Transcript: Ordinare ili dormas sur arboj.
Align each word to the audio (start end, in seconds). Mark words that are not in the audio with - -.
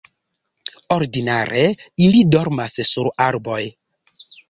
Ordinare 0.95 1.67
ili 2.07 2.25
dormas 2.37 2.83
sur 2.97 3.15
arboj. 3.31 3.63